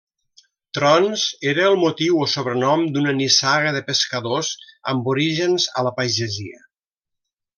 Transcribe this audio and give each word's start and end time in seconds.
Trons 0.77 1.25
era 1.51 1.65
el 1.71 1.75
motiu 1.81 2.21
o 2.23 2.27
sobrenom 2.31 2.85
d’una 2.95 3.13
nissaga 3.19 3.75
de 3.77 3.83
pescadors 3.91 4.51
amb 4.93 5.13
orígens 5.15 5.69
a 5.83 5.89
la 5.91 5.97
pagesia. 6.01 6.61